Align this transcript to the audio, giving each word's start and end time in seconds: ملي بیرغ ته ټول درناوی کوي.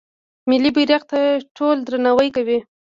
ملي 0.49 0.71
بیرغ 0.75 1.01
ته 1.11 1.19
ټول 1.57 1.77
درناوی 1.87 2.29
کوي. 2.35 2.59